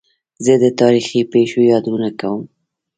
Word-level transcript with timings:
زه 0.45 0.53
د 0.63 0.65
تاریخي 0.81 1.21
پېښو 1.33 1.59
یادونه 1.71 2.09
کوم. 2.19 2.41